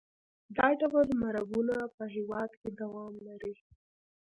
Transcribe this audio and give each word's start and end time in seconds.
دا 0.57 0.67
ډول 0.81 1.07
مرګونه 1.23 1.75
په 1.95 2.03
هېواد 2.15 2.51
کې 2.59 2.69
دوام 2.81 3.13
لري. 3.27 3.53